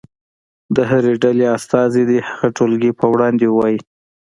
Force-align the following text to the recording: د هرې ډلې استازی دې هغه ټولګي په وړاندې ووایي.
د 0.75 0.77
هرې 0.89 1.13
ډلې 1.23 1.45
استازی 1.57 2.03
دې 2.09 2.19
هغه 2.27 2.47
ټولګي 2.57 2.91
په 2.99 3.05
وړاندې 3.13 3.45
ووایي. 3.49 3.79